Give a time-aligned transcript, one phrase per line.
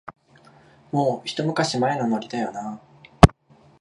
[0.91, 2.81] もう、ひと昔前のノリだよなあ